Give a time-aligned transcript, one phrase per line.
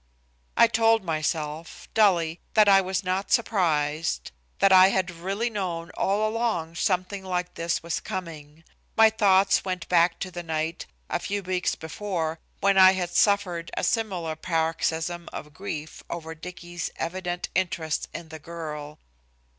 [0.57, 6.27] I told myself, dully, that I was not surprised; that I had really known all
[6.27, 8.63] along something like this was coming.
[8.97, 13.69] My thoughts went back to the night, a few weeks before, when I had suffered
[13.77, 18.97] a similar paroxysm of grief over Dicky's evident interest in the girl.